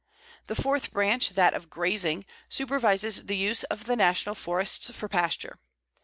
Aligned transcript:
The 0.47 0.55
fourth 0.55 0.89
branch, 0.91 1.29
that 1.35 1.53
of 1.53 1.69
Grazing, 1.69 2.25
supervises 2.49 3.25
the 3.25 3.37
use 3.37 3.63
of 3.65 3.85
the 3.85 3.95
National 3.95 4.33
Forests 4.33 4.89
for 4.89 5.07
pasture. 5.07 5.59